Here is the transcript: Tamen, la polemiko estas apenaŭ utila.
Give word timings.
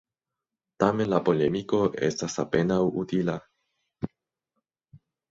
Tamen, 0.83 1.09
la 1.09 1.17
polemiko 1.25 1.81
estas 2.07 2.37
apenaŭ 2.43 2.77
utila. 3.01 3.35